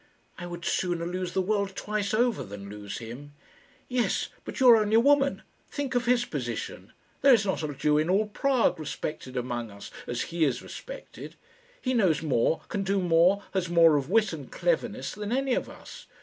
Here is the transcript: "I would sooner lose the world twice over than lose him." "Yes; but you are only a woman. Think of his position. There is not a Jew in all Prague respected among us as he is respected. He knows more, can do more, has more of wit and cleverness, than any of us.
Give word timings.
"I 0.35 0.47
would 0.47 0.65
sooner 0.65 1.05
lose 1.05 1.33
the 1.33 1.43
world 1.43 1.75
twice 1.75 2.11
over 2.11 2.43
than 2.43 2.69
lose 2.69 2.97
him." 2.97 3.33
"Yes; 3.87 4.29
but 4.45 4.59
you 4.59 4.67
are 4.69 4.77
only 4.77 4.95
a 4.95 4.99
woman. 4.99 5.43
Think 5.69 5.93
of 5.93 6.07
his 6.07 6.25
position. 6.25 6.91
There 7.21 7.35
is 7.35 7.45
not 7.45 7.61
a 7.61 7.71
Jew 7.75 7.99
in 7.99 8.09
all 8.09 8.25
Prague 8.25 8.79
respected 8.79 9.37
among 9.37 9.69
us 9.69 9.91
as 10.07 10.23
he 10.33 10.43
is 10.43 10.63
respected. 10.63 11.35
He 11.79 11.93
knows 11.93 12.23
more, 12.23 12.61
can 12.67 12.81
do 12.81 12.97
more, 12.99 13.43
has 13.53 13.69
more 13.69 13.95
of 13.95 14.09
wit 14.09 14.33
and 14.33 14.51
cleverness, 14.51 15.11
than 15.11 15.31
any 15.31 15.53
of 15.53 15.69
us. 15.69 16.07